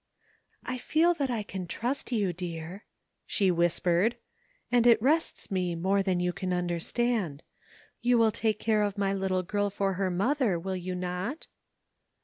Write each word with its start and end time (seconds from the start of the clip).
"I 0.65 0.79
feel 0.79 1.13
that 1.13 1.29
I 1.29 1.43
can 1.43 1.67
trust 1.67 2.11
you, 2.11 2.33
dear," 2.33 2.85
she 3.27 3.51
whis 3.51 3.79
pered, 3.79 4.15
''and 4.71 4.87
it 4.87 4.99
rests 4.99 5.51
me 5.51 5.75
more 5.75 6.01
than 6.01 6.19
you 6.19 6.33
can 6.33 6.51
understand. 6.53 7.43
You 8.01 8.17
will 8.17 8.31
take 8.31 8.57
care 8.57 8.81
of 8.81 8.97
my 8.97 9.13
little 9.13 9.43
girl 9.43 9.69
for 9.69 9.93
her 9.93 10.09
mother, 10.09 10.57
will 10.57 10.75
you 10.75 10.95
not?" 10.95 11.45